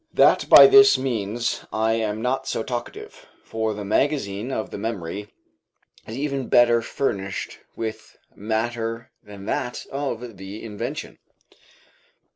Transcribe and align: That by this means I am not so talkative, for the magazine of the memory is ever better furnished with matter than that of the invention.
That 0.15 0.49
by 0.49 0.65
this 0.65 0.97
means 0.97 1.63
I 1.71 1.93
am 1.93 2.23
not 2.23 2.47
so 2.47 2.63
talkative, 2.63 3.27
for 3.43 3.75
the 3.75 3.85
magazine 3.85 4.51
of 4.51 4.71
the 4.71 4.79
memory 4.79 5.31
is 6.07 6.17
ever 6.17 6.43
better 6.43 6.81
furnished 6.81 7.59
with 7.75 8.17
matter 8.35 9.11
than 9.21 9.45
that 9.45 9.85
of 9.91 10.37
the 10.37 10.63
invention. 10.63 11.19